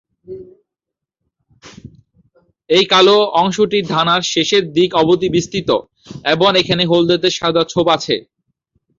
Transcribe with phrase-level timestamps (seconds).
[2.69, 5.69] এই কালো অংশটি ডানার শেষের দিক অবধি বিস্তৃত
[6.33, 8.15] এবং এখানে হলদেটে সাদা ছোপ আছে।